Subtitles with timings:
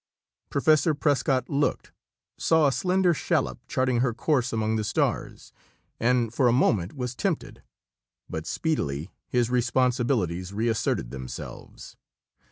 [0.49, 1.91] Professor Prescott looked,
[2.39, 5.53] saw a slender shallop charting her course among the stars,
[5.99, 7.61] and for a moment was tempted.
[8.27, 11.97] But speedily his responsibilities reasserted themselves.